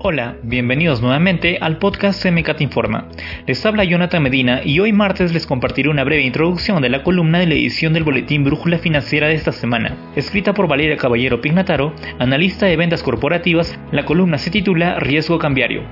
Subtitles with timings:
[0.00, 3.08] Hola, bienvenidos nuevamente al podcast CMCAT Informa.
[3.48, 7.40] Les habla Jonathan Medina y hoy martes les compartiré una breve introducción de la columna
[7.40, 9.96] de la edición del Boletín Brújula Financiera de esta semana.
[10.14, 15.82] Escrita por Valeria Caballero Pignataro, analista de ventas corporativas, la columna se titula Riesgo Cambiario.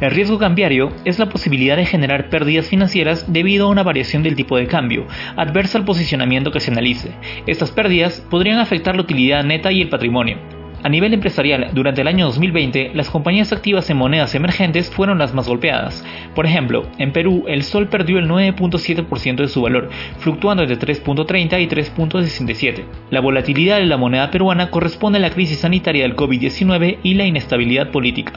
[0.00, 4.36] El riesgo cambiario es la posibilidad de generar pérdidas financieras debido a una variación del
[4.36, 7.10] tipo de cambio, adversa al posicionamiento que se analice.
[7.48, 10.38] Estas pérdidas podrían afectar la utilidad neta y el patrimonio.
[10.82, 15.34] A nivel empresarial, durante el año 2020, las compañías activas en monedas emergentes fueron las
[15.34, 16.02] más golpeadas.
[16.34, 19.90] Por ejemplo, en Perú, el sol perdió el 9.7% de su valor,
[20.20, 22.84] fluctuando entre 3.30 y 3.67.
[23.10, 27.26] La volatilidad de la moneda peruana corresponde a la crisis sanitaria del COVID-19 y la
[27.26, 28.32] inestabilidad política.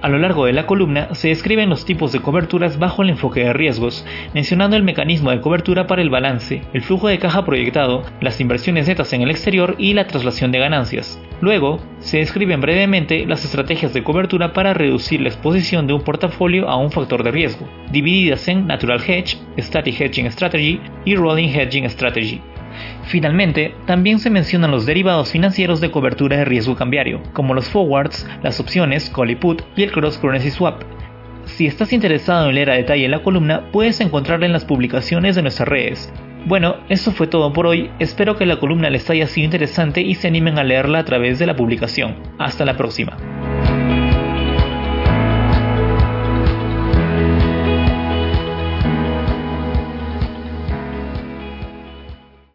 [0.00, 3.40] A lo largo de la columna se describen los tipos de coberturas bajo el enfoque
[3.40, 8.02] de riesgos, mencionando el mecanismo de cobertura para el balance, el flujo de caja proyectado,
[8.20, 11.18] las inversiones netas en el exterior y la traslación de ganancias.
[11.40, 16.68] Luego, se describen brevemente las estrategias de cobertura para reducir la exposición de un portafolio
[16.68, 21.88] a un factor de riesgo, divididas en Natural Hedge, Static Hedging Strategy y Rolling Hedging
[21.90, 22.40] Strategy.
[23.06, 28.26] Finalmente, también se mencionan los derivados financieros de cobertura de riesgo cambiario, como los forwards,
[28.42, 30.82] las opciones, call y put y el cross currency swap.
[31.44, 35.42] Si estás interesado en leer a detalle la columna, puedes encontrarla en las publicaciones de
[35.42, 36.12] nuestras redes.
[36.46, 40.14] Bueno, eso fue todo por hoy, espero que la columna les haya sido interesante y
[40.14, 42.16] se animen a leerla a través de la publicación.
[42.38, 43.16] Hasta la próxima.